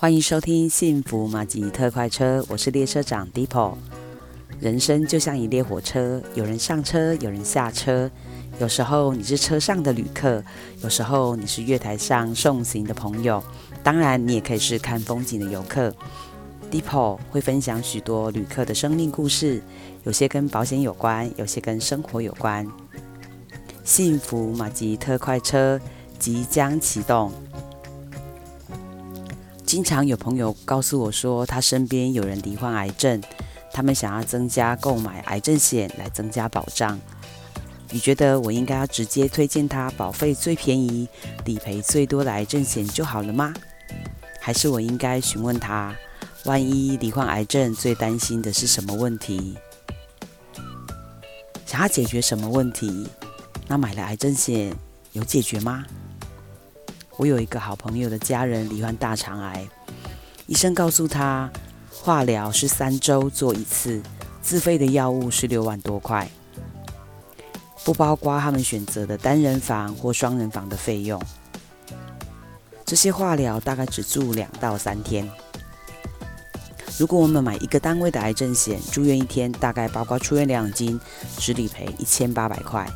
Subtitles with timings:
[0.00, 3.74] 欢迎收听幸福马吉特快车，我是列车长 Deepo。
[4.58, 8.10] 人生就像一列火车，有人上车，有人下车。
[8.58, 10.42] 有时候你是车上的旅客，
[10.82, 13.44] 有时候你是月台上送行的朋友，
[13.82, 15.94] 当然你也可以是看风景的游客。
[16.70, 19.62] Deepo 会分享许多旅客的生命故事，
[20.04, 22.66] 有些跟保险有关，有些跟生活有关。
[23.84, 25.78] 幸福马吉特快车
[26.18, 27.30] 即将启动。
[29.70, 33.22] 经常有朋友告诉我说，他身边有人罹患癌症，
[33.72, 36.98] 他们想要增加购买癌症险来增加保障。
[37.88, 41.08] 你觉得我应该要直接推荐他保费最便宜、
[41.44, 43.54] 理赔最多的癌症险就好了吗？
[44.40, 45.94] 还是我应该询问他，
[46.46, 49.56] 万一罹患癌症最担心的是什么问题？
[51.64, 53.06] 想要解决什么问题？
[53.68, 54.76] 那买了癌症险
[55.12, 55.84] 有解决吗？
[57.20, 59.68] 我有一个好朋友的家人罹患大肠癌，
[60.46, 61.50] 医生告诉他，
[61.90, 64.00] 化疗是三周做一次，
[64.40, 66.26] 自费的药物是六万多块，
[67.84, 71.20] 不包括他们选择的单人房或双人房的费用。
[72.86, 75.30] 这些化疗大概只住两到三天。
[76.98, 80.98] 如果我们买一个单位的癌症险，住院一天大概包括出院两金，
[81.36, 82.90] 只理赔一千八百块，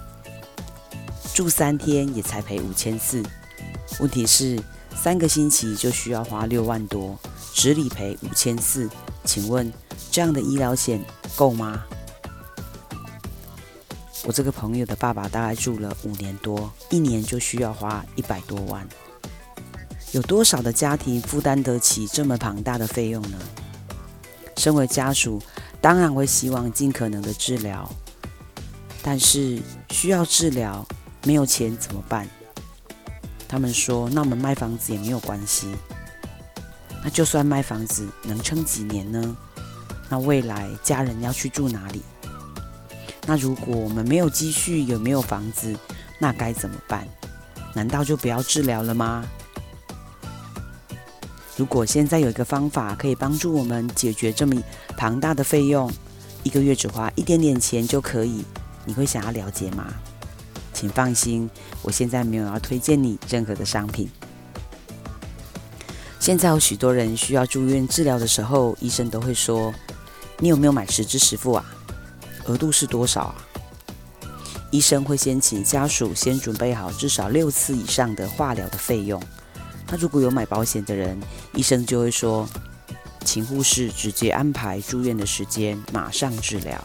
[1.35, 3.23] 住三天也才赔五千四。
[4.01, 4.61] 问题是
[4.95, 7.19] 三个星期就需要花六万多，
[7.53, 8.89] 只理赔五千四，
[9.25, 9.73] 请问
[10.11, 11.03] 这样的医疗险
[11.37, 11.85] 够吗？
[14.27, 18.89] 我这个朋友的爸爸大概住了五年多，一年就需要花一百多万，
[20.13, 23.39] 有多少的家庭负担得起这么庞大的费用呢？
[24.57, 25.43] 身为家属，
[25.81, 27.87] 当然会希望尽可能的治疗，
[29.03, 30.87] 但是需要治疗，
[31.25, 32.27] 没有钱怎么办？
[33.55, 35.73] 他们说：“那我们卖房子也没有关系。
[37.05, 39.37] 那就算卖房子，能撑几年呢？
[40.09, 42.03] 那未来家人要去住哪里？
[43.29, 45.73] 那如果我们没有积蓄，也没有房子，
[46.19, 47.07] 那该怎么办？
[47.73, 49.25] 难道就不要治疗了吗？
[51.57, 54.61] 如果现在有一个方法可以帮助我们解决这么
[54.97, 55.89] 庞大的费用，
[56.43, 58.45] 一个月只花一点点钱就可以，
[58.85, 59.95] 你会想要了解吗？”
[60.75, 61.49] 请放心，
[61.81, 64.11] 我现在没有要推荐你任何的商品。
[66.21, 69.73] 现在有许多人需要住院治疗的时候，医生都会说
[70.41, 71.65] ：“你有没有买实支实付啊？
[72.47, 73.35] 额度是多少啊？”
[74.73, 79.23] 医生会先请家属先准备好至少六次以上的化疗的费用。
[79.87, 81.21] 那如果有买保险的人，
[81.55, 82.49] 医生就会说
[83.25, 86.83] ：“请护士直接安排住院的时间，马上治疗。”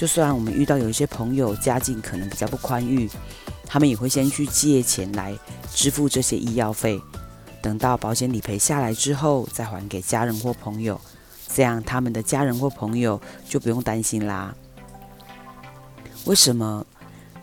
[0.00, 3.06] 就算我们遇到有一些朋友家境可能比较不宽裕，
[3.66, 5.38] 他们也会先去借钱来
[5.74, 6.98] 支付这些医药费，
[7.60, 10.98] 等到保险理赔下来之后再还给家人或朋友，
[11.54, 14.54] 这样他们的家人或朋友就不用担心啦。
[16.24, 16.86] 为什么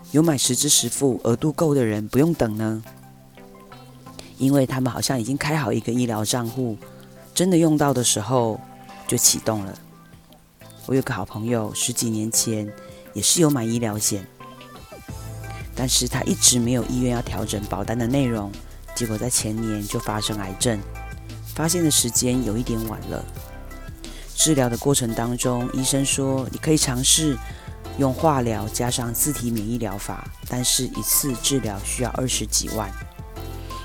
[0.09, 2.83] 有买实支实付额度够的人不用等呢？
[4.39, 6.75] 因为他们好像已经开好一个医疗账户，
[7.35, 8.59] 真的用到的时候
[9.07, 9.77] 就启动了。
[10.87, 12.65] 我有个好朋友，十几年前
[13.13, 14.25] 也是有买医疗险，
[15.75, 18.49] 但是他一直没有意愿要调整保单的内容，
[18.95, 20.79] 结果在前年就发生癌症，
[21.53, 23.21] 发现的时间有一点晚了。
[24.33, 27.37] 治疗的过程当中，医生说你可以尝试
[27.97, 32.89] 用化疗加上自体免疫疗法，但是一次治疗需要二十几万，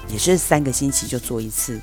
[0.08, 1.80] 也是三个星期就做一次。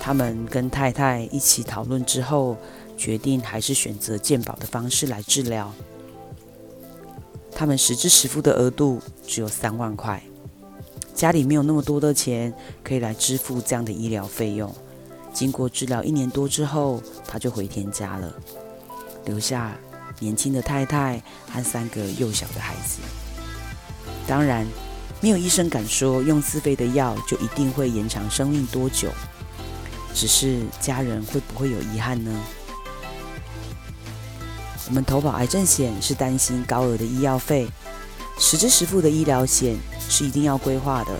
[0.00, 2.56] 他们跟太太一起讨论之后，
[3.00, 5.72] 决定还是选择健保的方式来治疗。
[7.50, 10.22] 他们实支实付的额度只有三万块，
[11.14, 12.52] 家里没有那么多的钱
[12.84, 14.70] 可以来支付这样的医疗费用。
[15.32, 18.34] 经过治疗一年多之后，他就回天家了，
[19.24, 19.74] 留下
[20.18, 23.00] 年轻的太太和三个幼小的孩子。
[24.26, 24.66] 当然，
[25.22, 29.08] 没有医生敢说用自费的药就一定会延长生命多久，
[30.12, 32.30] 只是家人会不会有遗憾呢？
[34.90, 37.68] 我们投保癌症险是担心高额的医药费，
[38.40, 39.76] 实支实付的医疗险
[40.08, 41.12] 是一定要规划的，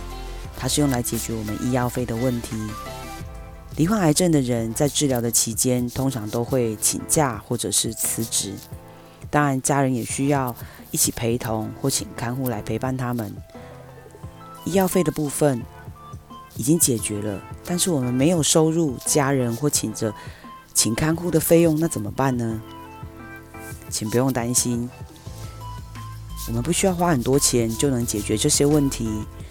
[0.56, 2.56] 它是用来解决我们医药费的问题。
[3.76, 8.56] 罹患癌症的人在治疗的期间，通常都会请假或者是辞职，
[9.30, 10.52] 当然家人也需要
[10.90, 13.32] 一起陪同或请看护来陪伴他们。
[14.64, 15.62] 医药费的部分
[16.56, 20.12] 已经解决了，但是我们没有收入，家人或请着
[20.74, 22.60] 请看护的费用，那怎么办呢？
[23.90, 24.88] 请不用担心，
[26.48, 29.08] 我们不需要花很多钱就能解决这些问题。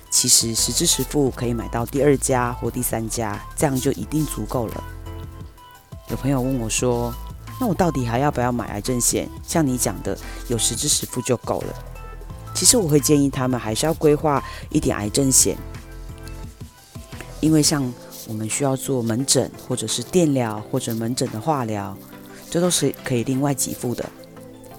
[0.09, 4.83] 其实实支实付可以买到第二家或第三家，这样就一定足够了。
[6.09, 7.13] 有朋友问我说
[7.61, 11.73] ：“那我到底还要不要买癌症险？”像你讲的，有实支实付就够了。
[12.55, 15.55] 其实我会建议他们还是要规划一点癌症险，
[17.39, 17.93] 因为像
[18.27, 21.95] 我们需要做门诊，或者是电疗，或者门诊的化疗，
[22.49, 24.03] 这都是可以另外给付的。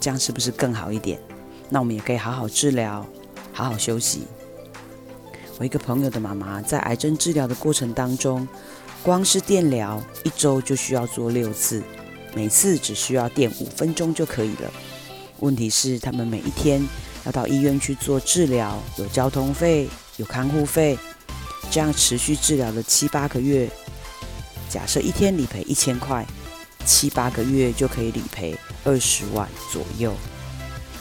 [0.00, 1.20] 这样是不是更好一点？
[1.68, 3.06] 那我们也可以好好治疗，
[3.52, 4.22] 好好休息。
[5.58, 8.48] 我一个朋友的妈妈在癌症治疗的过程当中，
[9.02, 11.82] 光是电疗一周就需要做六次，
[12.34, 14.72] 每次只需要电五分钟就可以了。
[15.40, 16.82] 问题是他们每一天
[17.24, 19.86] 要到医院去做治疗，有交通费，
[20.16, 20.98] 有看护费，
[21.70, 23.68] 这样持续治疗了七八个月。
[24.70, 26.26] 假设一天理赔一千块，
[26.84, 30.14] 七八个月就可以理赔二十万左右。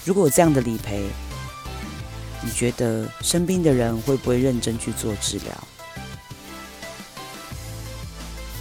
[0.05, 1.07] 如果这样的理赔，
[2.41, 5.67] 你觉得生病的人会不会认真去做治疗？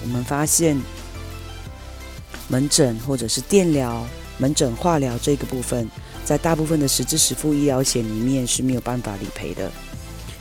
[0.03, 0.81] 我们发现
[2.49, 4.05] 门诊或者是电疗、
[4.39, 5.89] 门诊化疗这个部分，
[6.25, 9.71] 在大部分的实质实付医疗险里面是没有办法理赔的，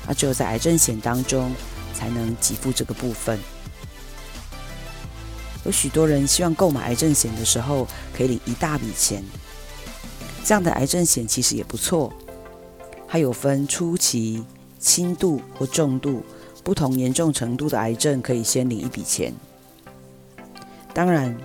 [0.07, 1.53] 那只有在癌症险当中
[1.94, 3.38] 才能给付这个部分。
[5.67, 7.85] 有许多人希望购买癌症险的时候
[8.15, 9.21] 可以领一大笔钱，
[10.45, 12.11] 这样的癌症险其实也不错。
[13.05, 14.41] 它有分初期、
[14.79, 16.23] 轻度或重度，
[16.63, 19.33] 不同严重程度的癌症可以先领一笔钱。
[20.93, 21.37] 当然，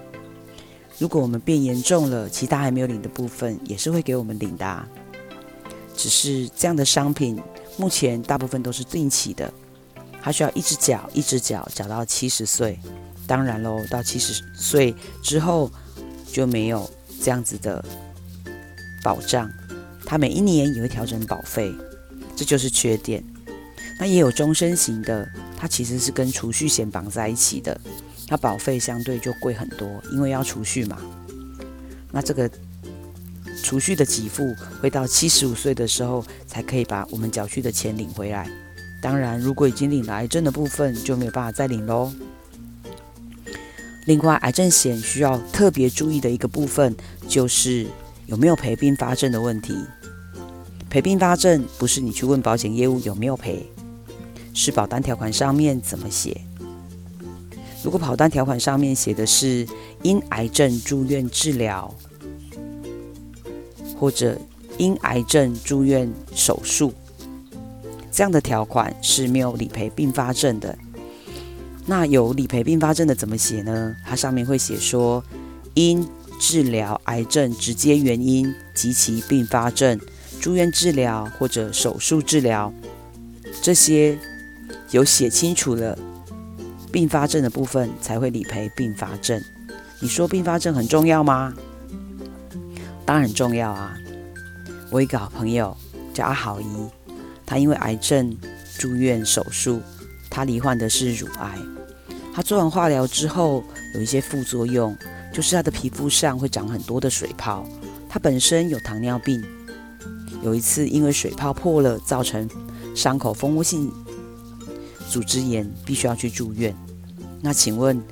[1.00, 4.88] 如果我们变严重了，其他还没有领的部分也是会给我们领的。
[5.96, 7.42] 只是这样的商品
[7.76, 9.52] 目前大部分都是定期的，
[10.22, 12.78] 它需要一直缴，一直缴，缴到七十岁。
[13.26, 15.70] 当然喽，到七十岁之后
[16.30, 16.88] 就没有
[17.22, 17.84] 这样子的
[19.02, 19.50] 保障。
[20.04, 21.72] 它每一年也会调整保费，
[22.36, 23.24] 这就是缺点。
[23.98, 25.26] 那也有终身型的，
[25.56, 27.80] 它其实是跟储蓄险绑在一起的，
[28.26, 30.98] 它保费相对就贵很多，因为要储蓄嘛。
[32.10, 32.50] 那这个
[33.62, 38.50] 储蓄的给付会到七十五岁的时候才可以把我们缴去的钱领回来。
[39.00, 42.12] 当然，如果已经领了癌症的部分，就没有办法再领喽。
[44.04, 46.94] 另外，癌症险需要特别注意的一个部分
[47.28, 47.86] 就是
[48.26, 49.76] 有没有赔并发症的问题。
[50.90, 53.64] 赔并发症不是你去问保险业务有没有赔，
[54.52, 56.40] 是保单条款上面怎么写。
[57.82, 59.66] 如果保单条款上面写的是
[60.02, 61.92] 因癌症住院治疗，
[63.96, 64.36] 或者
[64.78, 66.92] 因癌症住院手术，
[68.10, 70.76] 这样的条款是没有理赔并发症的。
[71.86, 73.94] 那有理赔并发症的怎么写呢？
[74.04, 75.22] 它上面会写说
[75.74, 76.06] 因
[76.38, 80.00] 治疗癌症直接原因及其并发症。
[80.40, 82.72] 住院治疗或者手术治疗，
[83.62, 84.18] 这些
[84.90, 85.96] 有写清楚了
[86.90, 89.40] 并发症的部分才会理赔并发症。
[90.00, 91.54] 你说并发症很重要吗？
[93.06, 93.96] 当然重要啊！
[94.90, 95.76] 我一个好朋友
[96.12, 96.66] 叫阿好姨，
[97.46, 98.36] 她因为癌症
[98.78, 99.80] 住院手术，
[100.32, 101.58] 她罹患的是乳癌。
[102.32, 103.62] 她做完化疗之后
[103.94, 104.96] 有一些副作用，
[105.30, 107.66] 就是她的皮肤上会长很多的水泡。
[108.08, 109.44] 她本身有糖尿病。
[110.42, 112.48] 有一次，因为水泡破了，造成
[112.96, 113.92] 伤口蜂窝性
[115.08, 116.74] 组织炎，必须要去住院。
[117.40, 118.02] 那请问，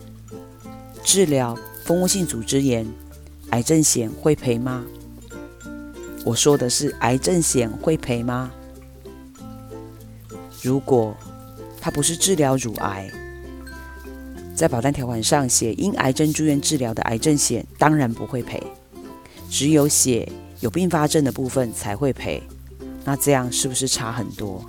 [1.02, 2.86] 治疗蜂窝性组织炎，
[3.50, 4.84] 癌症险会赔吗？
[6.24, 8.52] 我说的是癌症险会赔吗？
[10.62, 11.16] 如果
[11.80, 13.10] 它不是治疗乳癌，
[14.54, 18.62] 在保单条款上写因癌症住院治疗的癌症险，当然不会赔。
[19.48, 20.30] 只有写。
[20.60, 22.42] 有并发症的部分才会赔，
[23.02, 24.62] 那这样是不是差很多？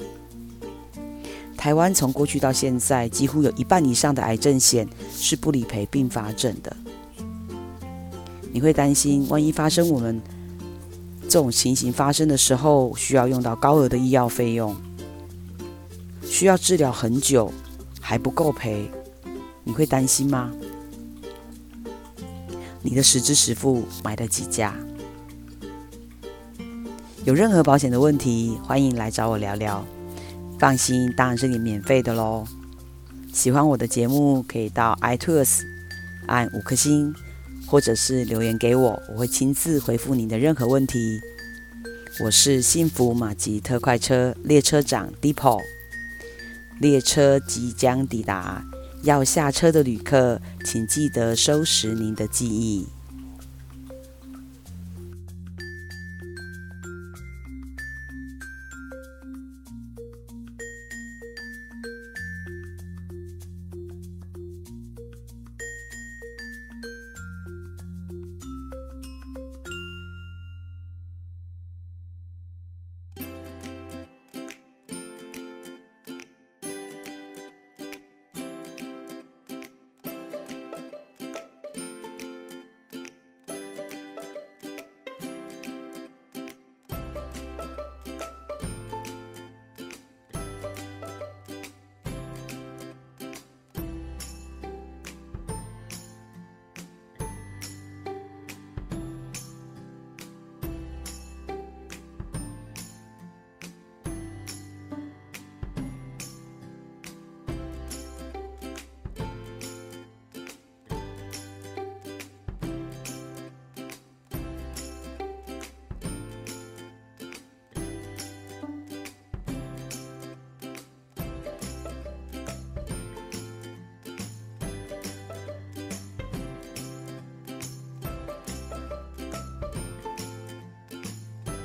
[1.58, 6.74] 台湾从过去到现在，几乎有一半以上的癌症险是不理赔并发症的。
[8.54, 10.22] 你会担心，万一发生我们
[11.24, 14.74] 这种情形发生的时候，需要用到高额的医药费用，
[16.32, 17.52] 需要治疗很久
[18.00, 18.90] 还不够赔，
[19.66, 20.50] 你会担心吗？
[22.82, 24.74] 你的实支实付买了几家？
[27.26, 29.86] 有任何保险的问题，欢迎来找我聊聊。
[30.58, 32.46] 放心，当然是你免费的喽。
[33.34, 35.60] 喜欢我的节目，可以到 iTunes
[36.28, 37.14] 按五颗星，
[37.68, 41.20] 或者是留言给我，我会亲自回复你的任何问题。
[42.24, 45.60] 我是幸福马吉特快车列车长 Deepo，
[46.82, 48.66] 列车即将抵达，
[49.04, 52.88] 要下车的旅客，请记得收拾您的记忆。